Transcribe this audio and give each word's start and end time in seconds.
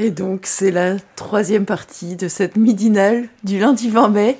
Et 0.00 0.10
donc, 0.12 0.46
c'est 0.46 0.70
la 0.70 0.96
troisième 1.16 1.64
partie 1.66 2.14
de 2.14 2.28
cette 2.28 2.56
midinale 2.56 3.28
du 3.42 3.58
lundi 3.58 3.90
20 3.90 4.08
mai. 4.10 4.38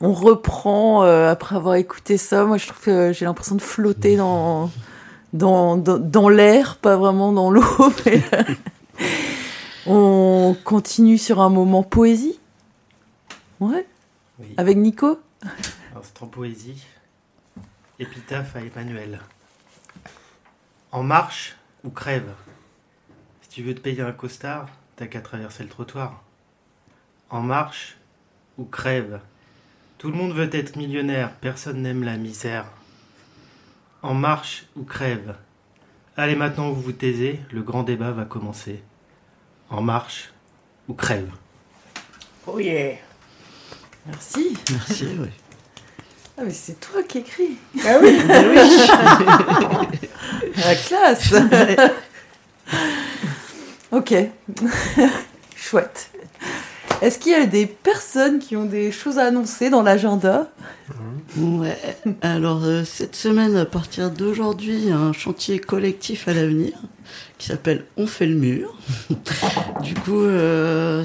On 0.00 0.12
reprend, 0.12 1.04
euh, 1.04 1.30
après 1.30 1.54
avoir 1.56 1.74
écouté 1.74 2.16
ça, 2.18 2.44
moi 2.44 2.56
je 2.56 2.66
trouve 2.66 2.80
que 2.80 3.12
j'ai 3.12 3.24
l'impression 3.26 3.54
de 3.56 3.62
flotter 3.62 4.16
dans, 4.16 4.70
dans, 5.34 5.76
dans, 5.76 5.98
dans 5.98 6.28
l'air, 6.30 6.76
pas 6.78 6.96
vraiment 6.96 7.32
dans 7.32 7.50
l'eau. 7.50 7.62
mais- 8.06 8.22
On 9.86 10.56
continue 10.64 11.18
sur 11.18 11.40
un 11.42 11.48
moment 11.50 11.82
poésie. 11.82 12.38
Ouais, 13.60 13.86
Oui. 14.38 14.48
avec 14.56 14.76
Nico. 14.78 15.18
Instant 15.98 16.26
poésie. 16.26 16.82
Épitaphe 17.98 18.56
à 18.56 18.60
Emmanuel. 18.60 19.20
En 20.90 21.02
marche 21.02 21.56
ou 21.84 21.90
crève. 21.90 22.30
Si 23.42 23.48
tu 23.50 23.62
veux 23.62 23.74
te 23.74 23.80
payer 23.80 24.02
un 24.02 24.12
costard, 24.12 24.68
t'as 24.96 25.06
qu'à 25.06 25.20
traverser 25.20 25.62
le 25.62 25.68
trottoir. 25.68 26.22
En 27.30 27.40
marche 27.40 27.96
ou 28.58 28.64
crève. 28.64 29.20
Tout 29.98 30.10
le 30.10 30.16
monde 30.16 30.32
veut 30.32 30.54
être 30.54 30.76
millionnaire, 30.76 31.32
personne 31.40 31.82
n'aime 31.82 32.02
la 32.02 32.16
misère. 32.16 32.66
En 34.02 34.14
marche 34.14 34.66
ou 34.76 34.84
crève. 34.84 35.36
Allez 36.16 36.34
maintenant 36.34 36.70
vous 36.70 36.80
vous 36.80 36.92
taisez, 36.92 37.40
le 37.50 37.62
grand 37.62 37.82
débat 37.82 38.10
va 38.10 38.24
commencer. 38.24 38.82
En 39.68 39.82
marche 39.82 40.32
ou 40.88 40.94
crève. 40.94 41.30
Oh 42.46 42.58
yeah. 42.58 42.96
Merci. 44.06 44.56
Merci, 44.70 45.08
oui. 45.18 45.28
Ah, 46.38 46.42
mais 46.44 46.52
c'est 46.52 46.78
toi 46.78 47.02
qui 47.02 47.18
écris. 47.18 47.56
Ah 47.84 47.98
oui. 48.00 48.16
La 50.56 50.74
classe. 50.74 51.34
ok. 53.92 54.14
Chouette. 55.56 56.10
Est-ce 57.02 57.18
qu'il 57.18 57.32
y 57.32 57.34
a 57.34 57.46
des 57.46 57.66
personnes 57.66 58.38
qui 58.38 58.56
ont 58.56 58.64
des 58.64 58.90
choses 58.90 59.18
à 59.18 59.26
annoncer 59.26 59.68
dans 59.68 59.82
l'agenda? 59.82 60.50
Ouais, 61.36 61.76
alors 62.22 62.64
euh, 62.64 62.84
cette 62.84 63.14
semaine, 63.14 63.56
à 63.56 63.66
partir 63.66 64.10
d'aujourd'hui, 64.10 64.90
un 64.90 65.12
chantier 65.12 65.58
collectif 65.58 66.28
à 66.28 66.32
l'avenir 66.32 66.72
qui 67.38 67.48
s'appelle 67.48 67.84
On 67.96 68.06
fait 68.06 68.26
le 68.26 68.36
mur. 68.36 68.74
du 69.82 69.94
coup, 69.94 70.22
euh, 70.22 71.04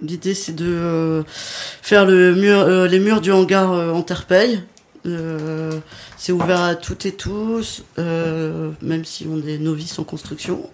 l'idée 0.00 0.34
c'est 0.34 0.54
de 0.54 0.66
euh, 0.66 1.22
faire 1.28 2.06
les 2.06 2.98
murs 3.00 3.20
du 3.20 3.32
hangar 3.32 3.70
en 3.70 4.02
terre. 4.02 4.62
Euh, 5.06 5.78
c'est 6.16 6.32
ouvert 6.32 6.62
à 6.62 6.74
toutes 6.74 7.04
et 7.04 7.12
tous, 7.12 7.84
même 7.98 9.04
si 9.04 9.26
on 9.30 9.46
est 9.46 9.58
novices 9.58 9.98
en 9.98 10.04
construction. 10.04 10.70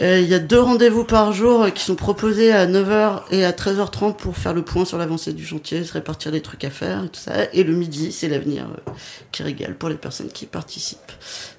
Euh, 0.00 0.20
Il 0.20 0.28
y 0.28 0.34
a 0.34 0.40
deux 0.40 0.60
rendez-vous 0.60 1.04
par 1.04 1.32
jour 1.32 1.72
qui 1.72 1.84
sont 1.84 1.94
proposés 1.94 2.50
à 2.50 2.66
9h 2.66 3.22
et 3.30 3.44
à 3.44 3.52
13h30 3.52 4.16
pour 4.16 4.36
faire 4.36 4.52
le 4.52 4.62
point 4.62 4.84
sur 4.84 4.98
l'avancée 4.98 5.32
du 5.32 5.46
chantier, 5.46 5.84
se 5.84 5.92
répartir 5.92 6.32
les 6.32 6.42
trucs 6.42 6.64
à 6.64 6.70
faire 6.70 7.04
et 7.04 7.08
tout 7.08 7.20
ça. 7.20 7.44
Et 7.52 7.62
le 7.62 7.74
midi, 7.74 8.10
c'est 8.10 8.28
l'avenir 8.28 8.66
euh, 8.66 8.92
qui 9.30 9.44
régale 9.44 9.76
pour 9.76 9.88
les 9.88 9.94
personnes 9.94 10.28
qui 10.28 10.46
participent. 10.46 11.12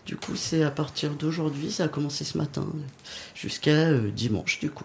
Du 0.06 0.18
coup, 0.18 0.36
c'est 0.36 0.64
à 0.64 0.72
partir 0.72 1.12
d'aujourd'hui, 1.12 1.72
ça 1.72 1.86
a 1.86 1.88
commencé 1.88 2.26
ce 2.26 2.38
matin, 2.38 2.68
jusqu'à 3.36 3.72
euh, 3.72 4.12
dimanche 4.12 4.60
du 4.60 4.70
coup. 4.70 4.84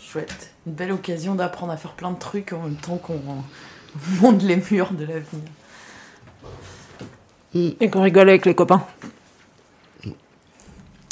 Chouette. 0.00 0.54
Une 0.66 0.72
belle 0.72 0.92
occasion 0.92 1.34
d'apprendre 1.34 1.72
à 1.72 1.76
faire 1.76 1.92
plein 1.92 2.12
de 2.12 2.18
trucs 2.18 2.54
en 2.54 2.62
même 2.62 2.76
temps 2.76 2.96
qu'on 2.96 3.20
monte 4.22 4.42
les 4.42 4.56
murs 4.56 4.92
de 4.92 5.04
l'avenir. 5.04 5.44
Et 7.54 7.90
qu'on 7.90 8.02
rigole 8.02 8.28
avec 8.28 8.46
les 8.46 8.54
copains. 8.54 8.86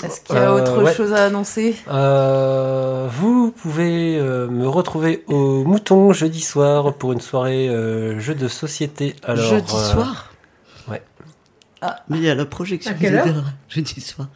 Est-ce 0.04 0.20
qu'il 0.20 0.36
y 0.36 0.38
a 0.38 0.42
Euh, 0.52 0.60
autre 0.60 0.82
ouais. 0.82 0.94
chose 0.94 1.12
à 1.12 1.24
annoncer? 1.24 1.74
Euh, 1.90 3.08
vous 3.10 3.50
pouvez 3.50 4.16
euh, 4.18 4.46
me 4.48 4.68
retrouver 4.68 5.24
au 5.26 5.64
Mouton 5.64 6.12
jeudi 6.12 6.40
soir 6.40 6.94
pour 6.94 7.12
une 7.12 7.20
soirée 7.20 7.68
euh, 7.68 8.18
jeu 8.20 8.34
de 8.34 8.46
société. 8.48 9.16
Alors, 9.24 9.44
jeudi 9.44 9.74
euh, 9.74 9.78
soir? 9.92 10.32
ouais. 10.88 11.02
Mais 12.08 12.18
il 12.18 12.24
y 12.24 12.30
a 12.30 12.34
la 12.34 12.44
projection 12.44 12.92
À 12.92 12.94
quelle 12.94 13.12
de 13.12 13.16
heure? 13.18 13.26
Dora, 13.26 13.44
jeudi 13.68 14.00
soir. 14.00 14.28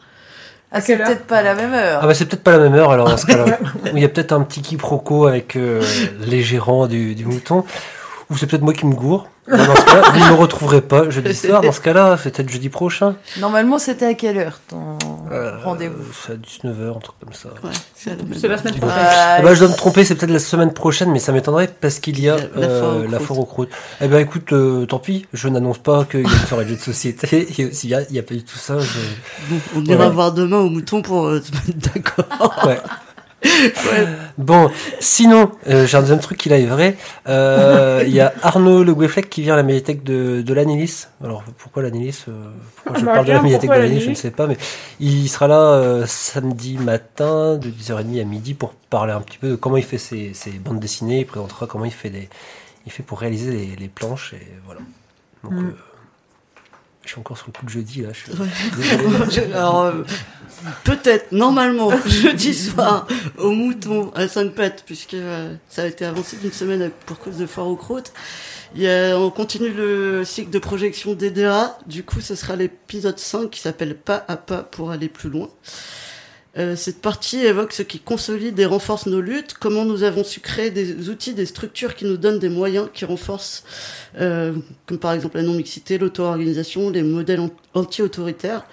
Ah, 0.75 0.81
c'est 0.81 0.87
quelle 0.93 1.01
heure? 1.01 1.07
peut-être 1.07 1.25
pas 1.27 1.37
à 1.37 1.43
la 1.43 1.53
même 1.55 1.73
heure. 1.73 1.99
Ah 2.01 2.07
bah 2.07 2.13
c'est 2.15 2.25
peut-être 2.25 2.43
pas 2.43 2.51
la 2.53 2.57
même 2.59 2.73
heure 2.73 2.91
alors 2.91 3.07
dans 3.07 3.15
ce 3.17 3.25
cas-là. 3.27 3.57
Il 3.93 3.99
y 3.99 4.05
a 4.05 4.09
peut-être 4.09 4.31
un 4.33 4.41
petit 4.41 4.61
quiproquo 4.61 5.27
avec 5.27 5.55
euh, 5.55 5.81
les 6.21 6.41
gérants 6.41 6.87
du, 6.87 7.15
du 7.15 7.25
Mouton. 7.25 7.63
Ou 8.33 8.37
c'est 8.37 8.47
peut-être 8.47 8.63
moi 8.63 8.73
qui 8.73 8.87
me 8.87 8.95
gourre. 8.95 9.27
Bah, 9.47 9.57
dans 9.57 9.75
ce 9.75 9.85
cas-là, 9.85 10.09
vous 10.11 10.19
ne 10.19 10.25
me 10.29 10.33
retrouverez 10.33 10.81
pas 10.81 11.07
jeudi 11.11 11.35
soir. 11.47 11.61
Dans 11.61 11.71
ce 11.71 11.81
cas-là, 11.81 12.17
c'est 12.21 12.33
peut-être 12.33 12.49
jeudi 12.49 12.69
prochain. 12.69 13.15
Normalement, 13.39 13.77
c'était 13.77 14.07
à 14.07 14.13
quelle 14.15 14.39
heure 14.39 14.59
ton 14.67 14.97
Euh, 15.31 15.51
rendez-vous? 15.63 16.01
C'est 16.25 16.33
à 16.33 16.35
19h, 16.35 16.95
un 16.95 16.99
truc 16.99 17.15
comme 17.23 17.33
ça. 17.33 17.49
Ouais, 17.63 17.69
c'est 17.95 18.09
la 18.47 18.57
semaine 18.57 18.73
prochaine. 18.75 18.81
Ah, 18.89 19.35
Ah 19.37 19.41
bah, 19.43 19.53
je 19.53 19.59
dois 19.59 19.67
me 19.69 19.75
tromper, 19.75 20.03
c'est 20.03 20.15
peut-être 20.15 20.31
la 20.31 20.39
semaine 20.39 20.73
prochaine, 20.73 21.11
mais 21.11 21.19
ça 21.19 21.31
m'étonnerait 21.31 21.69
parce 21.79 21.99
qu'il 21.99 22.19
y 22.19 22.27
a 22.29 22.37
La- 22.55 22.67
la 22.67 22.69
foire 22.79 22.95
aux 22.95 22.99
euh, 23.01 23.07
la 23.11 23.19
foire 23.19 23.39
aux 23.39 23.45
croûtes. 23.45 23.69
Eh 24.01 24.07
ben 24.07 24.17
écoute, 24.19 24.51
euh, 24.53 24.85
tant 24.87 24.97
pis, 24.99 25.27
je 25.33 25.47
n'annonce 25.47 25.77
pas 25.77 26.05
qu'il 26.05 26.21
y 26.21 26.25
a 26.25 26.29
une 26.29 26.47
soirée 26.47 26.63
de 26.63 26.69
jeux 26.69 26.75
de 26.77 26.81
société. 26.81 27.47
S'il 27.73 27.89
y 27.89 27.93
a, 27.93 27.99
a 27.99 28.23
pas 28.23 28.33
du 28.33 28.43
tout 28.43 28.57
ça, 28.57 28.79
je... 28.79 28.99
Bon, 29.49 29.59
on 29.77 29.83
ira 29.85 30.07
Ouais. 30.07 30.11
voir 30.13 30.31
demain 30.31 30.57
au 30.59 30.69
mouton 30.69 31.01
pour 31.03 31.27
euh, 31.27 31.41
se 31.41 31.51
mettre 31.51 31.93
d'accord. 31.93 32.63
Ouais. 32.65 32.79
Bon, 34.37 34.71
sinon, 34.99 35.51
euh, 35.67 35.85
j'ai 35.85 35.97
un 35.97 36.01
deuxième 36.01 36.19
truc 36.19 36.37
qui 36.37 36.49
là 36.49 36.57
est 36.57 36.65
vrai. 36.65 36.95
Euh, 37.27 38.03
Il 38.05 38.13
y 38.13 38.19
a 38.19 38.33
Arnaud 38.41 38.83
Le 38.83 38.93
Gouefflec 38.95 39.29
qui 39.29 39.41
vient 39.41 39.53
à 39.53 39.57
la 39.57 39.63
médiathèque 39.63 40.03
de, 40.03 40.41
de 40.41 40.53
l'Anilis. 40.53 41.07
Alors 41.23 41.43
pourquoi 41.57 41.83
l'Anilis 41.83 42.25
euh, 42.27 42.31
Pourquoi 42.77 42.99
je 42.99 43.05
Bah, 43.05 43.13
parle 43.13 43.25
de 43.27 43.31
la 43.31 43.41
médiathèque 43.41 43.69
de 43.69 43.75
l'Anilis 43.75 44.01
Je 44.01 44.09
ne 44.09 44.15
sais 44.15 44.31
pas, 44.31 44.47
mais 44.47 44.57
il 44.99 45.27
sera 45.27 45.47
là 45.47 45.59
euh, 45.59 46.05
samedi 46.07 46.77
matin 46.77 47.57
de 47.57 47.69
10h30 47.69 48.21
à 48.21 48.23
midi 48.25 48.53
pour 48.53 48.73
parler 48.73 49.13
un 49.13 49.21
petit 49.21 49.37
peu 49.37 49.49
de 49.49 49.55
comment 49.55 49.77
il 49.77 49.83
fait 49.83 49.97
ses, 49.97 50.33
ses 50.33 50.51
bandes 50.51 50.79
dessinées. 50.79 51.19
Il 51.19 51.25
présentera 51.25 51.67
comment 51.67 51.85
il 51.85 51.91
fait 51.91 52.09
des, 52.09 52.29
il 52.85 52.91
fait 52.91 53.03
pour 53.03 53.19
réaliser 53.19 53.51
les, 53.51 53.75
les 53.75 53.87
planches 53.87 54.33
et 54.33 54.47
voilà. 54.65 54.81
Donc, 55.43 55.53
Mm. 55.53 55.73
Je 57.03 57.09
suis 57.09 57.19
encore 57.19 57.37
sur 57.37 57.47
le 57.47 57.53
coup 57.53 57.65
de 57.65 57.69
jeudi 57.71 58.01
là. 58.01 58.09
Je 58.13 58.31
Ouais. 58.31 59.51
Alors, 59.53 59.81
euh, 59.83 60.03
peut-être, 60.83 61.31
normalement, 61.31 61.91
jeudi 62.05 62.53
soir, 62.53 63.07
au 63.37 63.51
mouton, 63.51 64.11
à 64.15 64.27
5 64.27 64.53
pattes, 64.53 64.83
puisque 64.85 65.13
euh, 65.15 65.53
ça 65.69 65.83
a 65.83 65.85
été 65.87 66.05
avancé 66.05 66.37
d'une 66.37 66.51
semaine 66.51 66.91
pour 67.05 67.19
cause 67.19 67.37
de 67.37 67.45
foire 67.45 67.67
aux 67.67 67.75
croûtes. 67.75 68.13
Il 68.75 68.81
y 68.81 68.87
a- 68.89 69.17
on 69.19 69.29
continue 69.29 69.69
le 69.69 70.23
cycle 70.25 70.49
de 70.49 70.59
projection 70.59 71.13
DDA. 71.13 71.77
Du 71.87 72.03
coup, 72.03 72.21
ce 72.21 72.35
sera 72.35 72.55
l'épisode 72.55 73.19
5 73.19 73.49
qui 73.51 73.59
s'appelle 73.59 73.95
Pas 73.95 74.23
à 74.27 74.37
pas 74.37 74.63
pour 74.63 74.91
aller 74.91 75.09
plus 75.09 75.29
loin. 75.29 75.49
Euh, 76.55 76.75
cette 76.75 77.01
partie 77.01 77.39
évoque 77.39 77.73
ce 77.73 77.81
qui 77.81 77.99
consolide 77.99 78.59
et 78.59 78.65
renforce 78.65 79.07
nos 79.07 79.21
luttes, 79.21 79.55
comment 79.59 79.85
nous 79.85 80.03
avons 80.03 80.23
su 80.23 80.39
créer 80.39 80.69
des 80.69 81.09
outils, 81.09 81.33
des 81.33 81.47
structures 81.47 81.95
qui 81.95 82.05
nous 82.05 82.15
donnent 82.17 82.37
des 82.37 82.49
moyens 82.49 82.89
qui 82.93 83.05
renforcent, 83.05 83.63
euh, 84.19 84.53
comme 84.85 84.99
par 84.99 85.13
exemple 85.13 85.37
la 85.37 85.43
non-mixité, 85.43 85.97
l'auto-organisation, 85.97 86.91
les 86.91 87.01
modèles 87.01 87.39
an- 87.39 87.49
anti-autoritaires. 87.73 88.65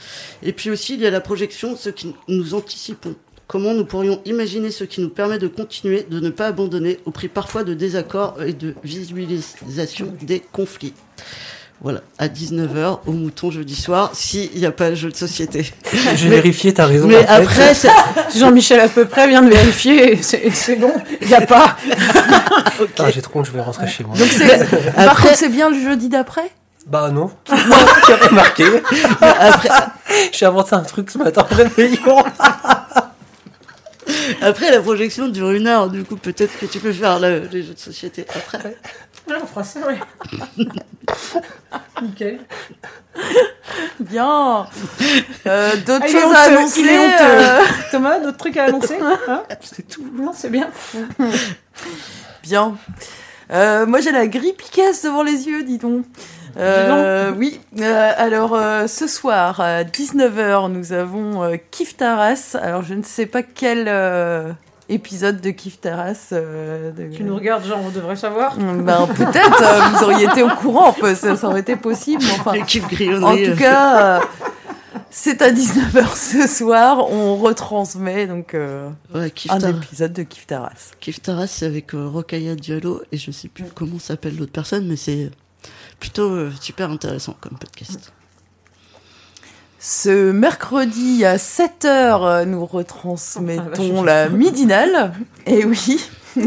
Et 0.43 0.53
puis 0.53 0.69
aussi, 0.69 0.93
il 0.95 1.01
y 1.01 1.07
a 1.07 1.11
la 1.11 1.23
projection, 1.23 1.75
ce 1.75 1.89
qui 1.89 2.15
nous 2.29 2.53
anticipons. 2.53 3.15
Comment 3.47 3.73
nous 3.73 3.87
pourrions 3.87 4.21
imaginer 4.27 4.71
ce 4.71 4.85
qui 4.85 5.01
nous 5.01 5.09
permet 5.09 5.39
de 5.39 5.49
continuer, 5.49 6.07
de 6.09 6.21
ne 6.21 6.29
pas 6.31 6.49
abandonner, 6.49 7.01
au 7.07 7.11
prix 7.11 7.29
parfois 7.29 7.65
de 7.65 7.73
désaccords 7.73 8.43
et 8.43 8.53
de 8.53 8.75
visualisation 8.85 10.13
des 10.23 10.41
conflits. 10.53 10.93
Voilà, 11.83 12.01
à 12.19 12.29
19h, 12.29 12.99
au 13.07 13.13
mouton 13.13 13.51
jeudi 13.51 13.75
soir, 13.75 14.11
s'il 14.13 14.51
n'y 14.55 14.67
a 14.67 14.71
pas 14.71 14.91
de 14.91 14.97
jeu 14.97 15.11
de 15.11 15.17
société. 15.17 15.73
J'ai 16.15 16.29
vérifié, 16.29 16.75
t'as 16.75 16.85
raison. 16.85 17.09
Mais 17.09 17.27
après, 17.27 17.73
Jean-Michel 18.37 18.81
à 18.81 18.89
peu 18.89 19.07
près 19.07 19.27
vient 19.29 19.41
de 19.41 19.49
vérifier, 19.49 20.21
c'est 20.23 20.77
bon, 20.77 20.93
il 21.23 21.29
n'y 21.29 21.35
a 21.35 21.41
pas. 21.43 21.77
Ah, 22.99 23.11
j'ai 23.11 23.21
trop 23.23 23.41
honte, 23.41 23.47
je 23.47 23.53
vais 23.53 23.61
rentrer 23.61 23.87
chez 23.87 24.05
moi. 24.05 24.17
Donc 24.17 24.29
c'est. 24.29 24.93
Par 24.95 25.21
contre, 25.21 25.37
c'est 25.37 25.49
bien 25.49 25.71
le 25.71 25.79
jeudi 25.79 26.09
d'après? 26.09 26.51
Bah 26.87 27.11
non. 27.11 27.31
J'ai 28.07 28.15
remarqué. 28.15 28.65
après, 29.21 29.69
J'ai 30.33 30.47
inventé 30.47 30.75
un 30.75 30.81
truc 30.81 31.11
ce 31.11 31.19
matin 31.19 31.47
en 31.51 31.55
réveillant. 31.55 32.25
Après, 34.41 34.71
la 34.71 34.81
projection 34.81 35.29
dure 35.29 35.51
une 35.51 35.67
heure, 35.67 35.89
du 35.91 36.05
coup, 36.05 36.17
peut-être 36.17 36.59
que 36.59 36.67
tu 36.67 36.79
peux 36.81 36.93
faire 36.93 37.19
le- 37.21 37.49
les 37.53 37.63
jeux 37.63 37.75
de 37.75 37.79
société 37.79 38.25
après. 38.35 38.77
Ouais, 39.29 39.37
on 39.43 39.47
fera 39.47 39.63
ça, 39.65 39.81
ouais. 39.87 39.99
Nickel. 42.03 42.41
Bien. 44.01 44.67
Euh, 45.47 45.77
D'autres 45.87 46.05
Ah, 46.07 46.09
choses 46.09 46.35
à 46.35 46.41
annoncer 46.41 46.85
euh, 46.89 47.61
Thomas, 47.91 48.19
d'autres 48.19 48.39
trucs 48.39 48.57
à 48.57 48.65
annoncer 48.65 48.99
hein 49.29 49.43
C'est 49.61 49.87
tout. 49.87 50.05
Non, 50.15 50.33
c'est 50.35 50.51
bien. 50.51 50.71
Bien. 52.43 52.77
Euh, 53.53 53.87
moi, 53.87 54.01
j'ai 54.01 54.13
la 54.13 54.27
grippe 54.27 54.63
qui 54.63 54.71
casse 54.81 55.03
devant 55.05 55.23
les 55.23 55.47
yeux, 55.47 55.63
dis 55.63 55.79
donc. 55.79 56.05
Euh, 56.57 57.33
oui, 57.37 57.61
Euh, 57.81 58.13
alors 58.17 58.55
euh, 58.55 58.87
ce 58.87 59.07
soir 59.07 59.61
à 59.61 59.85
19h, 59.85 60.71
nous 60.71 60.93
avons 60.93 61.43
euh, 61.43 61.57
Kif 61.71 61.97
Taras. 61.97 62.57
Alors 62.61 62.83
je 62.83 62.95
ne 62.95 63.03
sais 63.03 63.27
pas 63.27 63.43
quel 63.43 63.85
euh, 63.89 64.53
épisode 64.89 65.41
de 65.41 65.51
Kif 65.51 65.81
Taras. 65.81 66.29
euh, 66.33 66.91
de- 66.93 67.15
Tu 67.17 67.23
nous 67.23 67.37
regardes, 67.37 67.65
genre, 67.65 67.81
on 67.85 67.91
devrait 67.91 68.17
savoir. 68.17 68.57
Ben, 68.57 69.07
peut-être, 69.07 69.63
euh, 69.63 69.81
vous 69.97 70.05
auriez 70.05 70.25
été 70.27 70.43
au 70.43 70.49
courant, 70.49 70.93
peu- 70.93 71.15
ça, 71.15 71.37
ça 71.37 71.47
aurait 71.49 71.61
été 71.61 71.77
possible. 71.77 72.23
Enfin, 72.39 72.53
en 73.25 73.37
tout 73.53 73.57
cas, 73.59 74.17
euh, 74.17 74.21
C'est 75.13 75.43
à 75.43 75.51
19h 75.51 76.15
ce 76.17 76.47
soir. 76.47 77.11
On 77.11 77.37
retransmet 77.37 78.27
donc 78.29 78.55
euh, 78.55 78.89
Ouais, 79.15 79.31
Kif 79.31 79.51
un 79.51 79.59
Tar- 79.59 79.71
épisode 79.71 80.13
de 80.13 80.23
Kif 80.23 80.47
Taras. 80.47 80.93
Kif 81.01 81.21
Taras, 81.21 81.47
c'est 81.49 81.67
avec 81.67 81.95
euh, 81.95 82.07
Rokhaya 82.09 82.55
Diallo 82.55 83.03
et 83.11 83.17
je 83.17 83.31
sais 83.33 83.49
plus 83.49 83.65
comment 83.75 83.99
s'appelle 83.99 84.37
l'autre 84.37 84.53
personne, 84.53 84.87
mais 84.87 84.95
c'est 84.97 85.31
plutôt 86.01 86.31
euh, 86.31 86.53
super 86.61 86.91
intéressant 86.91 87.37
comme 87.41 87.57
podcast. 87.59 88.13
Ce 89.79 90.31
mercredi 90.33 91.25
à 91.25 91.37
7h, 91.37 92.45
nous 92.45 92.67
retransmettons 92.67 94.03
la 94.03 94.29
midinale. 94.29 95.13
Et 95.47 95.65
oui. 95.65 96.01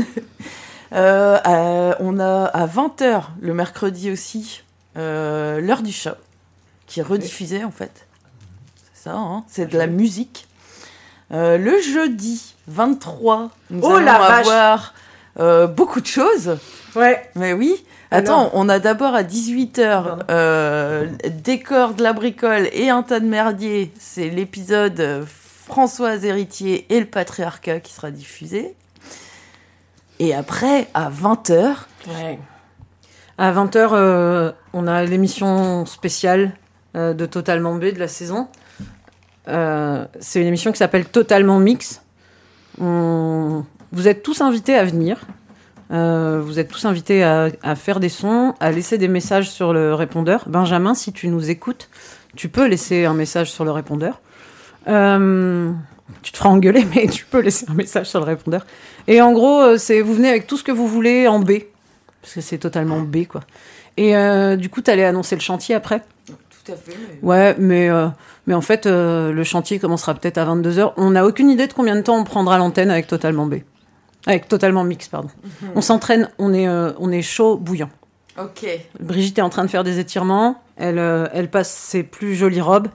Euh, 0.96 1.40
à- 1.44 1.98
on 2.02 2.20
a 2.20 2.44
à 2.46 2.68
20h 2.68 3.24
le 3.42 3.56
mercredi 3.56 4.12
aussi 4.12 4.62
euh, 4.96 5.60
l'heure 5.60 5.82
du 5.82 5.92
chat 5.92 6.18
qui 6.86 7.00
est 7.00 7.04
rediffusée 7.04 7.64
en 7.64 7.72
fait. 7.72 8.06
C'est 8.94 9.06
ça, 9.06 9.16
hein 9.16 9.44
c'est 9.48 9.66
de 9.66 9.76
la 9.76 9.88
musique. 9.88 10.48
Euh, 11.32 11.58
le 11.58 11.82
jeudi 11.82 12.54
23, 12.68 13.50
nous 13.72 13.80
Oh 13.82 13.88
allons 13.96 14.06
la 14.06 14.20
vache. 14.20 14.46
avoir 14.48 14.94
euh, 15.40 15.68
beaucoup 15.68 16.02
de 16.02 16.06
choses. 16.08 16.58
Ouais. 16.96 17.30
Mais 17.36 17.54
oui. 17.54 17.84
Attends, 18.12 18.52
on 18.54 18.70
a 18.70 18.78
d'abord 18.80 19.16
à 19.16 19.24
18h 19.24 20.20
euh, 20.30 21.08
Décor 21.44 21.96
de 21.96 22.04
la 22.04 22.14
bricole 22.14 22.70
et 22.72 22.90
un 22.90 23.02
tas 23.02 23.20
de 23.20 23.26
merdier. 23.26 23.92
C'est 24.00 24.30
l'épisode 24.30 25.00
euh, 25.00 25.26
Françoise 25.66 26.24
Héritier 26.24 26.86
et 26.94 27.00
le 27.00 27.08
patriarcat 27.08 27.80
qui 27.80 27.92
sera 27.94 28.12
diffusé. 28.12 28.76
Et 30.20 30.34
après, 30.36 30.88
à 30.94 31.10
20h, 31.10 31.76
Ouais. 32.08 32.38
À 33.40 33.52
20h, 33.52 34.54
on 34.74 34.88
a 34.88 35.04
l'émission 35.06 35.88
spéciale 35.88 36.52
euh, 36.96 37.14
de 37.16 37.26
Totalement 37.26 37.74
B 37.76 37.86
de 37.86 37.98
la 38.00 38.08
saison. 38.08 38.48
Euh, 39.48 40.06
c'est 40.20 40.40
une 40.40 40.48
émission 40.48 40.72
qui 40.72 40.78
s'appelle 40.78 41.06
Totalement 41.06 41.58
Mix. 41.60 42.02
On- 42.80 43.66
Vous 43.94 44.08
êtes 44.08 44.24
tous 44.24 44.42
invités 44.42 44.76
à 44.76 44.84
venir. 44.84 45.22
Euh, 45.92 46.42
vous 46.44 46.60
êtes 46.60 46.68
tous 46.68 46.86
invités 46.86 47.24
à, 47.24 47.50
à 47.62 47.76
faire 47.76 48.00
des 48.00 48.10
sons, 48.10 48.56
à 48.60 48.72
laisser 48.72 48.98
des 48.98 49.08
messages 49.08 49.50
sur 49.50 49.72
le 49.72 49.94
répondeur. 49.94 50.46
Benjamin, 50.48 50.96
si 50.96 51.14
tu 51.14 51.28
nous 51.28 51.50
écoutes, 51.50 51.90
tu 52.36 52.50
peux 52.50 52.68
laisser 52.68 53.06
un 53.06 53.14
message 53.14 53.52
sur 53.52 53.64
le 53.64 53.72
répondeur. 53.72 54.20
Euh, 54.88 55.72
tu 56.24 56.32
te 56.32 56.38
feras 56.38 56.50
engueuler, 56.50 56.86
mais 56.96 57.08
tu 57.08 57.26
peux 57.26 57.40
laisser 57.40 57.66
un 57.70 57.76
message 57.76 58.10
sur 58.10 58.20
le 58.20 58.26
répondeur. 58.26 58.66
Et 59.08 59.22
en 59.22 59.32
gros, 59.32 59.62
euh, 59.62 59.78
c'est 59.78 60.02
vous 60.02 60.16
venez 60.16 60.30
avec 60.30 60.48
tout 60.48 60.58
ce 60.58 60.64
que 60.64 60.72
vous 60.72 60.88
voulez 60.88 61.28
en 61.28 61.40
B, 61.40 61.52
parce 62.22 62.34
que 62.34 62.42
c'est 62.42 62.58
totalement 62.58 63.00
B, 63.00 63.26
quoi. 63.26 63.42
Et 63.98 64.18
euh, 64.18 64.56
du 64.56 64.70
coup, 64.70 64.82
t'allais 64.82 65.06
annoncer 65.06 65.36
le 65.36 65.42
chantier 65.42 65.76
après 65.76 66.02
tout 66.64 66.72
à 66.72 66.76
fait. 66.76 66.98
Ouais, 67.22 67.56
mais, 67.60 67.90
euh, 67.90 68.08
mais 68.48 68.54
en 68.54 68.62
fait, 68.62 68.86
euh, 68.86 69.32
le 69.32 69.44
chantier 69.44 69.80
commencera 69.80 70.14
peut-être 70.14 70.38
à 70.38 70.46
22h. 70.46 70.94
On 70.98 71.12
n'a 71.12 71.26
aucune 71.26 71.50
idée 71.50 71.68
de 71.68 71.74
combien 71.74 71.96
de 71.96 72.02
temps 72.02 72.18
on 72.18 72.24
prendra 72.24 72.58
l'antenne 72.58 72.90
avec 72.90 73.08
Totalement 73.08 73.46
B. 73.46 73.56
Avec 74.26 74.48
Totalement 74.48 74.84
Mix, 74.84 75.08
pardon. 75.08 75.30
On 75.76 75.82
s'entraîne, 75.82 76.30
on 76.40 76.54
est, 76.54 76.68
euh, 76.68 76.92
on 77.00 77.12
est 77.12 77.22
chaud, 77.22 77.58
bouillant. 77.58 77.90
Ok. 78.40 78.66
Brigitte 79.00 79.38
est 79.38 79.42
en 79.42 79.50
train 79.50 79.64
de 79.66 79.70
faire 79.70 79.84
des 79.84 80.00
étirements, 80.00 80.62
elle, 80.78 80.98
euh, 81.00 81.28
elle 81.34 81.50
passe 81.50 81.72
ses 81.72 82.04
plus 82.04 82.36
jolies 82.36 82.62
robes, 82.62 82.88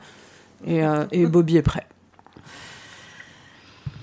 et, 0.67 0.83
euh, 0.85 1.05
et 1.13 1.27
Bobby 1.27 1.57
est 1.59 1.63
prêt. 1.63 1.87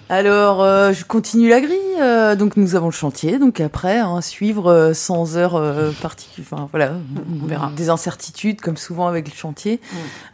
Alors, 0.07 0.61
euh, 0.61 0.93
je 0.93 1.03
continue 1.03 1.49
la 1.49 1.59
grille. 1.61 1.79
euh, 1.99 2.35
donc, 2.35 2.57
nous 2.57 2.75
avons 2.75 2.85
le 2.85 2.91
chantier. 2.91 3.39
Donc, 3.39 3.59
après, 3.59 3.97
hein, 3.97 4.21
suivre 4.21 4.71
euh, 4.71 4.93
100 4.93 5.35
heures 5.35 5.55
euh, 5.55 5.91
particulières. 5.99 6.47
Enfin, 6.53 6.67
voilà. 6.71 6.91
On 7.41 7.47
verra. 7.47 7.71
Des 7.75 7.89
incertitudes, 7.89 8.61
comme 8.61 8.77
souvent 8.77 9.07
avec 9.07 9.27
le 9.27 9.33
chantier. 9.33 9.81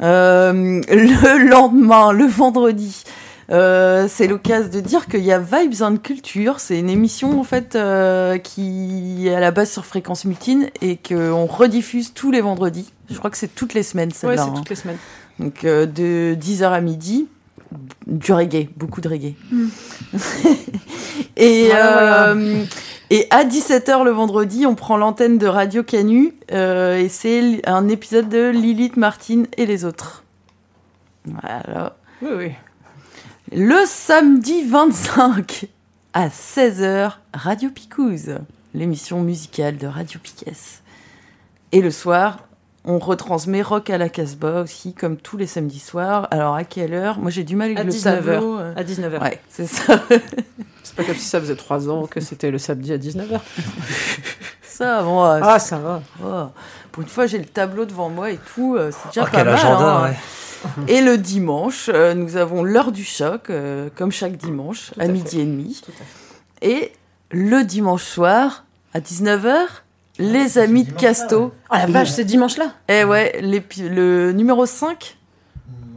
Euh, 0.01 0.51
le 0.89 1.47
lendemain, 1.49 2.11
le 2.11 2.25
vendredi, 2.25 3.03
euh, 3.51 4.07
c'est 4.09 4.27
l'occasion 4.27 4.69
de 4.69 4.79
dire 4.79 5.07
qu'il 5.07 5.23
y 5.23 5.31
a 5.31 5.39
Vibes 5.39 5.81
and 5.81 5.97
Culture. 5.97 6.59
C'est 6.59 6.79
une 6.79 6.89
émission, 6.89 7.39
en 7.39 7.43
fait, 7.43 7.75
euh, 7.75 8.37
qui 8.37 9.27
est 9.27 9.35
à 9.35 9.39
la 9.39 9.51
base 9.51 9.69
sur 9.71 9.85
Fréquence 9.85 10.25
Mutine 10.25 10.69
et 10.81 10.97
qu'on 10.97 11.45
rediffuse 11.45 12.13
tous 12.13 12.31
les 12.31 12.41
vendredis. 12.41 12.91
Je 13.09 13.17
crois 13.17 13.29
que 13.29 13.37
c'est 13.37 13.53
toutes 13.53 13.73
les 13.73 13.83
semaines, 13.83 14.09
Ouais, 14.09 14.15
celle-là. 14.15 14.43
c'est 14.43 14.49
hein. 14.49 14.53
toutes 14.55 14.69
les 14.69 14.75
semaines. 14.75 14.97
Donc 15.39 15.65
euh, 15.65 15.85
de 15.85 16.35
10h 16.39 16.63
à 16.71 16.81
midi, 16.81 17.27
du 18.07 18.31
reggae, 18.31 18.69
beaucoup 18.77 19.01
de 19.01 19.09
reggae. 19.09 19.33
et, 21.37 21.67
Voilà, 21.67 21.91
voilà. 21.93 22.27
euh, 22.29 22.63
et 23.09 23.27
à 23.31 23.43
17h 23.43 24.03
le 24.05 24.11
vendredi, 24.11 24.65
on 24.65 24.75
prend 24.75 24.95
l'antenne 24.97 25.37
de 25.37 25.47
Radio 25.47 25.83
Canu 25.83 26.33
euh, 26.51 26.97
et 26.97 27.09
c'est 27.09 27.61
un 27.67 27.89
épisode 27.89 28.29
de 28.29 28.49
Lilith, 28.49 28.95
Martine 28.97 29.47
et 29.57 29.65
les 29.65 29.83
autres. 29.83 30.23
Voilà. 31.25 31.95
Oui, 32.21 32.29
oui. 32.37 32.51
Le 33.53 33.85
samedi 33.85 34.63
25 34.63 35.65
à 36.13 36.27
16h, 36.29 37.11
Radio 37.33 37.69
Picouze, 37.69 38.37
l'émission 38.73 39.21
musicale 39.21 39.77
de 39.77 39.87
Radio 39.87 40.19
Piquet. 40.21 40.53
Et 41.73 41.81
le 41.81 41.91
soir, 41.91 42.39
on 42.85 42.97
retransmet 42.97 43.61
Rock 43.61 43.89
à 43.89 43.97
la 43.97 44.09
Casbah 44.09 44.61
aussi, 44.61 44.93
comme 44.93 45.17
tous 45.17 45.37
les 45.37 45.47
samedis 45.47 45.79
soirs. 45.79 46.27
Alors 46.31 46.55
à 46.55 46.63
quelle 46.63 46.93
heure? 46.93 47.19
Moi 47.19 47.29
j'ai 47.31 47.43
du 47.43 47.55
mal 47.55 47.67
avec 47.67 47.79
À 47.79 47.83
le 47.83 47.91
19h. 47.91 48.03
tableau. 48.03 48.57
euh. 48.59 48.73
À 48.75 48.83
19h. 48.83 49.21
Ouais, 49.21 49.41
c'est 49.49 49.67
ça. 49.67 50.01
C'est 50.83 50.95
pas 50.95 51.03
comme 51.03 51.15
si 51.15 51.25
ça 51.27 51.39
faisait 51.39 51.55
3 51.55 51.89
ans 51.89 52.07
que 52.07 52.19
c'était 52.19 52.49
le 52.51 52.57
samedi 52.57 52.91
à 52.91 52.97
19h. 52.97 53.39
ça, 54.63 55.03
bon, 55.03 55.23
euh, 55.23 55.39
Ah, 55.43 55.59
ça 55.59 55.77
va. 55.77 56.01
oh. 56.25 56.45
Pour 56.91 57.03
une 57.03 57.07
fois, 57.09 57.27
j'ai 57.27 57.37
le 57.37 57.45
tableau 57.45 57.85
devant 57.85 58.09
moi 58.09 58.31
et 58.31 58.39
tout. 58.55 58.75
euh, 58.75 58.91
c'est 58.91 59.07
déjà 59.09 59.21
Oh, 59.21 59.25
pas 59.31 59.37
quel 59.37 59.45
mal. 59.45 59.53
agenda, 59.55 59.95
hein. 59.97 60.03
ouais. 60.09 60.15
Et 60.87 61.01
le 61.01 61.17
dimanche, 61.17 61.89
euh, 61.93 62.13
nous 62.13 62.35
avons 62.37 62.63
l'heure 62.63 62.91
du 62.91 63.03
choc, 63.03 63.49
euh, 63.49 63.89
comme 63.95 64.11
chaque 64.11 64.37
dimanche, 64.37 64.91
à 64.99 65.03
à, 65.03 65.05
fait. 65.05 65.11
midi 65.11 65.39
et 65.39 65.45
demi. 65.45 65.81
Et 66.61 66.91
le 67.31 67.63
dimanche 67.63 68.03
soir, 68.03 68.65
à 68.93 68.99
19h, 68.99 69.55
les 70.19 70.57
amis 70.57 70.83
de 70.83 70.91
Casto. 70.91 71.53
Oh 71.71 71.73
la 71.73 71.87
vache, 71.87 72.11
c'est 72.11 72.25
dimanche 72.25 72.57
là 72.57 72.73
Eh 72.87 73.03
ouais, 73.03 73.39
le 73.41 74.31
numéro 74.33 74.65
5. 74.65 75.17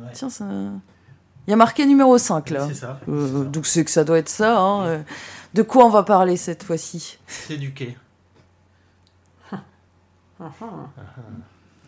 Ouais, 0.00 0.06
Tiens, 0.12 0.30
ça... 0.30 0.46
Il 1.46 1.50
y 1.50 1.52
a 1.52 1.56
marqué 1.56 1.84
numéro 1.84 2.16
5 2.16 2.48
là. 2.50 2.66
C'est 2.68 2.74
ça. 2.74 3.00
Euh, 3.06 3.44
donc 3.44 3.66
c'est 3.66 3.84
que 3.84 3.90
ça 3.90 4.02
doit 4.04 4.16
être 4.18 4.30
ça. 4.30 4.58
hein, 4.58 4.86
euh. 4.86 5.02
De 5.52 5.62
quoi 5.62 5.84
on 5.84 5.90
va 5.90 6.02
parler 6.02 6.38
cette 6.38 6.62
fois-ci? 6.62 7.18
C'est 7.26 7.58
du 7.58 7.74
quai. 7.74 7.96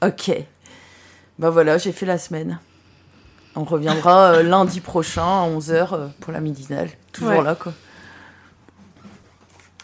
Ok. 0.03 0.31
Bah 1.39 1.51
voilà, 1.51 1.79
j'ai 1.79 1.93
fait 1.93 2.07
la 2.07 2.19
semaine. 2.19 2.59
On 3.57 3.65
reviendra 3.65 4.33
euh, 4.35 4.43
lundi 4.43 4.81
prochain 4.81 5.23
à 5.25 5.49
11h 5.49 6.11
pour 6.21 6.33
la 6.33 6.41
midinale. 6.41 6.91
Toujours 7.13 7.31
Ouais. 7.31 7.43
là 7.43 7.55
quoi. 7.55 7.73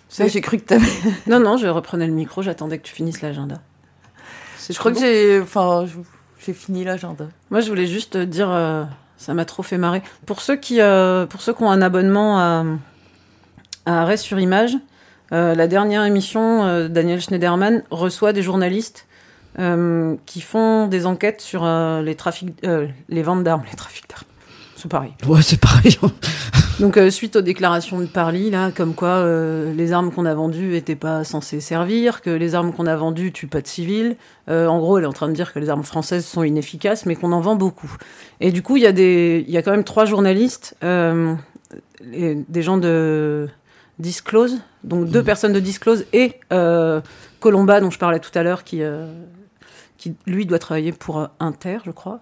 Ça, 0.09 0.27
j'ai 0.29 0.41
cru 0.43 0.59
que 0.59 0.65
t'avais. 0.65 0.87
Non, 1.27 1.41
non, 1.41 1.57
je 1.57 1.67
reprenais 1.67 2.07
le 2.07 2.13
micro, 2.13 2.43
j'attendais 2.43 2.79
que 2.79 2.83
tu 2.85 2.95
finisses 2.95 3.23
l'agenda. 3.23 3.57
Je 4.69 4.79
crois 4.79 4.93
que 4.93 4.99
j'ai. 5.01 5.41
Enfin, 5.41 5.87
je- 5.87 5.99
j'ai 6.45 6.53
fini 6.53 6.85
l'agenda. 6.85 7.27
Moi, 7.51 7.61
je 7.61 7.69
voulais 7.69 7.87
juste 7.87 8.13
te 8.15 8.23
dire, 8.25 8.51
euh, 8.51 8.85
ça 9.17 9.33
m'a 9.33 9.45
trop 9.45 9.63
fait 9.63 9.79
marrer. 9.79 10.03
Pour 10.27 10.41
ceux 10.43 10.57
qui, 10.57 10.81
euh, 10.81 11.25
pour 11.27 11.41
ceux 11.41 11.53
qui 11.55 11.63
ont 11.63 11.71
un 11.71 11.81
abonnement 11.83 12.39
à, 12.39 12.65
à 13.87 14.03
Arrêt 14.03 14.17
sur 14.19 14.39
Image, 14.39 14.77
euh, 15.33 15.55
la 15.55 15.67
dernière 15.67 16.05
émission, 16.05 16.65
euh, 16.65 16.89
Daniel 16.89 17.21
Schneiderman 17.21 17.83
reçoit 17.91 18.33
des 18.35 18.43
journalistes 18.43 19.07
euh, 19.59 20.17
qui 20.27 20.41
font 20.41 20.87
des 20.87 21.07
enquêtes 21.07 21.41
sur 21.41 21.65
euh, 21.65 22.03
les 22.03 22.15
trafics, 22.15 22.55
euh, 22.65 22.87
les 23.09 23.23
ventes 23.23 23.45
d'armes, 23.45 23.63
les 23.71 23.77
trafics 23.77 24.09
d'armes. 24.09 24.25
C'est 24.77 24.91
pareil. 24.91 25.13
Ouais, 25.27 25.43
c'est 25.43 25.61
pareil. 25.61 25.97
Donc 26.81 26.99
suite 27.11 27.37
aux 27.37 27.41
déclarations 27.43 28.01
de 28.01 28.07
Parly, 28.07 28.51
là, 28.51 28.73
comme 28.73 28.95
quoi 28.95 29.25
les 29.25 29.93
armes 29.93 30.11
qu'on 30.11 30.27
a 30.27 30.35
vendues 30.35 30.71
n'étaient 30.73 30.97
pas 30.97 31.23
censées 31.23 31.61
servir, 31.61 32.21
que 32.21 32.31
les 32.31 32.57
armes 32.57 32.73
qu'on 32.73 32.87
a 32.87 32.97
vendues 32.97 33.31
tuent 33.31 33.47
pas 33.47 33.61
de 33.61 33.69
civils. 33.69 34.17
En 34.49 34.79
gros, 34.81 34.99
elle 34.99 35.05
est 35.05 35.07
en 35.07 35.13
train 35.13 35.29
de 35.29 35.35
dire 35.35 35.53
que 35.53 35.61
les 35.61 35.71
armes 35.71 35.85
françaises 35.85 36.27
sont 36.27 36.43
inefficaces, 36.43 37.07
mais 37.07 37.15
qu'on 37.15 37.31
en 37.31 37.41
vend 37.41 37.55
beaucoup. 37.55 37.95
Et 38.41 38.51
du 38.51 38.63
coup, 38.63 38.77
il 38.77 38.83
y 38.83 38.87
a 38.87 38.93
des, 38.93 39.45
il 39.47 39.55
y 39.55 39.57
a 39.57 39.63
quand 39.63 39.71
même 39.71 39.85
trois 39.85 40.05
journalistes, 40.05 40.75
les- 40.83 42.35
des 42.49 42.63
gens 42.63 42.79
de 42.79 43.49
Disclose, 44.01 44.59
donc 44.83 45.09
deux 45.09 45.23
personnes 45.23 45.53
de 45.53 45.61
Disclose 45.61 46.07
et 46.13 46.41
euh, 46.53 47.01
Colomba 47.39 47.81
dont 47.81 47.91
je 47.91 47.99
parlais 47.99 48.19
tout 48.19 48.37
à 48.37 48.43
l'heure, 48.43 48.65
qui, 48.65 48.83
euh, 48.83 49.07
qui 49.99 50.15
lui 50.27 50.47
doit 50.47 50.59
travailler 50.59 50.93
pour 50.93 51.21
euh, 51.21 51.27
Inter, 51.41 51.79
je 51.85 51.91
crois. 51.91 52.21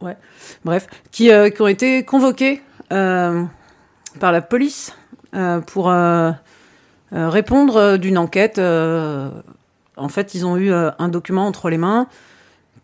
Ouais. 0.00 0.16
Bref, 0.64 0.86
qui, 1.10 1.32
euh, 1.32 1.50
qui 1.50 1.60
ont 1.62 1.66
été 1.66 2.04
convoqués 2.04 2.62
euh, 2.92 3.44
par 4.20 4.30
la 4.32 4.40
police 4.42 4.94
euh, 5.34 5.60
pour 5.60 5.92
répondre 7.12 7.96
d'une 7.96 8.18
enquête. 8.18 8.58
en 8.58 10.08
fait, 10.08 10.34
ils 10.34 10.44
ont 10.46 10.56
eu 10.56 10.72
un 10.72 11.08
document 11.08 11.46
entre 11.46 11.70
les 11.70 11.78
mains 11.78 12.06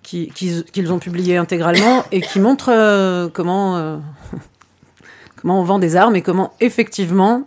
qui- 0.02 0.28
qu'ils 0.32 0.92
ont 0.92 0.98
publié 0.98 1.36
intégralement 1.36 2.04
et 2.10 2.20
qui 2.20 2.40
montre 2.40 3.28
comment, 3.32 4.00
comment 5.40 5.60
on 5.60 5.64
vend 5.64 5.78
des 5.78 5.94
armes 5.96 6.16
et 6.16 6.22
comment 6.22 6.52
effectivement 6.60 7.46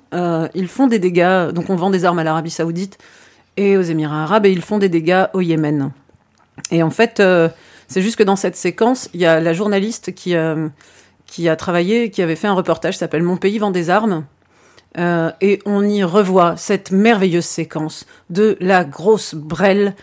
ils 0.54 0.68
font 0.68 0.88
des 0.88 1.00
dégâts. 1.00 1.51
Donc 1.51 1.70
on 1.70 1.75
vend 1.75 1.89
des 1.89 2.06
armes 2.06 2.20
à 2.20 2.24
l'Arabie 2.24 2.51
Saoudite 2.51 2.98
et 3.58 3.78
aux 3.78 3.82
Émirats 3.82 4.24
Arabes 4.24 4.46
et 4.46 4.52
ils 4.52 4.62
font 4.62 4.78
des 4.78 4.90
dégâts 4.90 5.26
au 5.34 5.42
Yémen. 5.42 5.92
Et 6.72 6.84
en 6.84 6.90
fait, 6.90 7.20
euh, 7.20 7.50
C'est 7.88 8.02
juste 8.02 8.18
que 8.18 8.24
dans 8.24 8.36
cette 8.36 8.58
séquence, 8.58 9.10
il 9.14 9.22
y 9.22 9.26
a 9.26 9.40
la 9.40 9.54
journaliste 9.54 10.14
qui, 10.14 10.36
euh, 10.36 10.68
qui 11.26 11.48
a 11.48 11.56
travaillé, 11.56 12.10
qui 12.12 12.22
avait 12.22 12.36
fait 12.36 12.48
un 12.48 12.54
reportage 12.54 12.96
qui 12.96 13.00
s'appelle 13.00 13.24
Mon 13.24 13.38
pays 13.38 13.60
vend 13.60 13.72
des 13.72 13.90
armes. 13.90 14.26
Euh, 14.98 15.32
et 15.42 15.60
on 15.66 15.84
y 15.88 16.04
revoit 16.04 16.58
cette 16.58 16.92
merveilleuse 16.92 17.46
séquence 17.46 18.06
de 18.30 18.58
la 18.60 18.84
grosse 18.84 19.36
brêle 19.36 19.96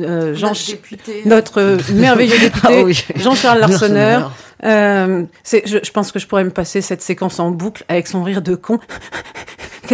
euh, 0.00 0.34
Jean 0.34 0.52
député. 0.52 1.22
notre 1.24 1.60
euh, 1.60 1.78
merveilleux 1.92 2.38
député 2.38 2.60
Ah 2.68 2.82
oui. 2.82 3.04
Jean-Charles 3.16 3.60
Larsonneur. 3.60 4.32
Euh, 4.64 5.24
je 5.44 5.90
pense 5.90 6.12
que 6.12 6.18
je 6.18 6.26
pourrais 6.26 6.44
me 6.44 6.50
passer 6.50 6.80
cette 6.80 7.02
séquence 7.02 7.40
en 7.40 7.50
boucle 7.50 7.84
avec 7.88 8.06
son 8.06 8.22
rire 8.22 8.42
de 8.42 8.54
con. 8.54 8.78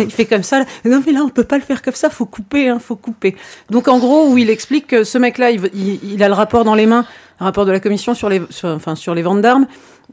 Il 0.02 0.10
fait 0.10 0.24
comme 0.26 0.42
ça, 0.42 0.60
là, 0.60 0.64
non 0.84 1.02
mais 1.06 1.12
là 1.12 1.20
on 1.24 1.28
peut 1.28 1.44
pas 1.44 1.56
le 1.56 1.62
faire 1.64 1.82
comme 1.82 1.94
ça, 1.94 2.10
faut 2.10 2.26
couper, 2.26 2.68
hein, 2.68 2.78
faut 2.78 2.96
couper. 2.96 3.36
Donc 3.70 3.88
en 3.88 3.98
gros 3.98 4.28
où 4.28 4.38
il 4.38 4.50
explique 4.50 4.86
que 4.88 5.04
ce 5.04 5.18
mec-là, 5.18 5.50
il, 5.50 5.60
veut- 5.60 5.70
il- 5.74 6.00
il 6.14 6.22
a 6.22 6.28
le 6.28 6.34
rapport 6.34 6.64
dans 6.64 6.74
les 6.74 6.86
mains, 6.86 7.04
le 7.40 7.44
rapport 7.44 7.66
de 7.66 7.72
la 7.72 7.80
commission 7.80 8.14
sur 8.14 8.28
les, 8.28 8.42
sur- 8.50 8.68
enfin 8.70 8.94
sur 8.94 9.14
les 9.14 9.22
ventes 9.22 9.40
d'armes, 9.40 9.66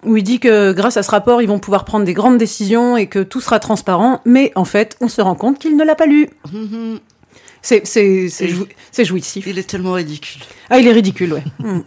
où 0.03 0.17
il 0.17 0.23
dit 0.23 0.39
que 0.39 0.71
grâce 0.71 0.97
à 0.97 1.03
ce 1.03 1.11
rapport, 1.11 1.41
ils 1.41 1.47
vont 1.47 1.59
pouvoir 1.59 1.85
prendre 1.85 2.05
des 2.05 2.13
grandes 2.13 2.37
décisions 2.37 2.97
et 2.97 3.07
que 3.07 3.19
tout 3.19 3.41
sera 3.41 3.59
transparent. 3.59 4.21
Mais 4.25 4.51
en 4.55 4.65
fait, 4.65 4.95
on 5.01 5.07
se 5.09 5.21
rend 5.21 5.35
compte 5.35 5.59
qu'il 5.59 5.75
ne 5.75 5.83
l'a 5.83 5.95
pas 5.95 6.05
lu. 6.05 6.29
Mhm. 6.53 6.99
C'est, 7.61 7.85
c'est, 7.85 8.27
c'est, 8.29 8.47
jou- 8.47 8.65
jouissif. 8.97 9.45
Il 9.45 9.59
est 9.59 9.69
tellement 9.69 9.91
ridicule. 9.93 10.41
Ah, 10.71 10.79
il 10.79 10.87
est 10.87 10.91
ridicule, 10.93 11.33
ouais. 11.33 11.43
Hmm. 11.59 11.81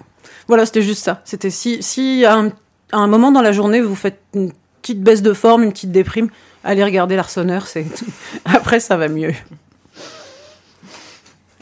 Voilà, 0.46 0.66
c'était 0.66 0.82
juste 0.82 1.02
ça. 1.02 1.20
C'était 1.24 1.50
si, 1.50 1.82
si 1.82 2.24
à 2.24 2.34
un, 2.36 2.48
à 2.92 2.98
un 2.98 3.06
moment 3.08 3.32
dans 3.32 3.42
la 3.42 3.50
journée, 3.52 3.80
vous 3.80 3.96
faites 3.96 4.20
une 4.34 4.52
petite 4.82 5.02
baisse 5.02 5.22
de 5.22 5.32
forme, 5.32 5.64
une 5.64 5.72
petite 5.72 5.90
déprime, 5.90 6.28
allez 6.64 6.84
regarder 6.84 7.16
l'Arseneur, 7.16 7.66
c'est 7.66 7.86
après 8.44 8.80
ça 8.80 8.96
va 8.96 9.08
mieux. 9.08 9.32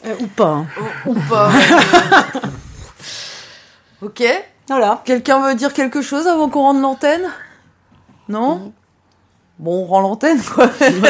Euh, 0.05 0.15
ou 0.19 0.27
pas. 0.27 0.49
hein. 0.49 0.67
Ou- 1.05 1.11
Ou 1.11 1.19
pas. 1.29 1.51
ok. 4.01 4.23
Voilà. 4.67 5.01
Quelqu'un 5.05 5.45
veut 5.47 5.55
dire 5.55 5.73
quelque 5.73 6.01
chose 6.01 6.27
avant 6.27 6.49
qu'on 6.49 6.61
rende 6.61 6.81
l'antenne? 6.81 7.23
Non? 8.29 8.73
Bon, 9.59 9.83
on 9.83 9.85
rend 9.85 10.01
l'antenne, 10.01 10.41
quoi. 10.41 10.69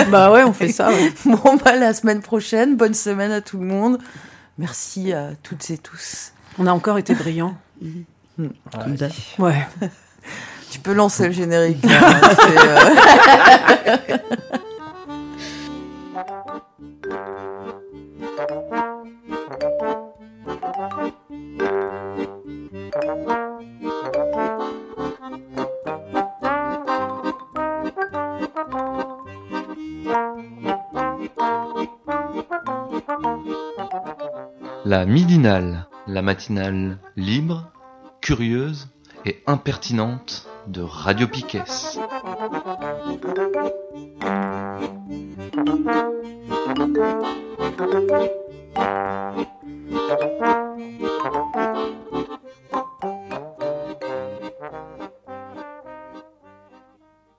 bah 0.09 0.31
ouais, 0.31 0.43
on 0.43 0.53
fait 0.53 0.71
ça. 0.71 0.89
ouais. 0.89 1.13
Bon, 1.25 1.55
bah, 1.63 1.75
la 1.75 1.93
semaine 1.93 2.21
prochaine. 2.21 2.75
Bonne 2.75 2.93
semaine 2.93 3.31
à 3.31 3.41
tout 3.41 3.57
le 3.57 3.65
monde. 3.65 3.99
Merci 4.57 5.13
à 5.13 5.29
toutes 5.41 5.69
et 5.71 5.77
tous. 5.77 6.31
On 6.59 6.67
a 6.67 6.71
encore 6.71 6.97
été 6.99 7.15
brillants. 7.15 7.55
Comme 8.37 8.95
d'hab. 8.95 9.11
Ouais. 9.39 9.67
Tu 10.71 10.79
peux 10.79 10.93
lancer 10.93 11.27
le 11.27 11.33
générique. 11.33 11.83
là. 11.83 11.99
La 34.85 35.05
midinale, 35.05 35.87
la 36.07 36.21
matinale 36.21 36.97
libre, 37.15 37.71
curieuse 38.21 38.92
et 39.25 39.41
impertinente 39.47 40.47
de 40.67 40.81
Radio 40.81 41.27
Piquet. 41.27 41.63